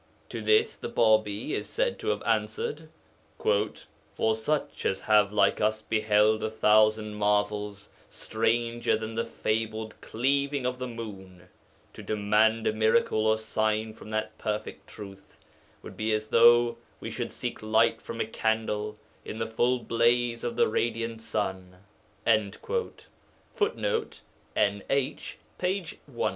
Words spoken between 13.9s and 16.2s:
from that Perfect Truth would be